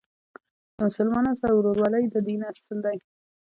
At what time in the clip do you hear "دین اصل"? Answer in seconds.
2.27-2.77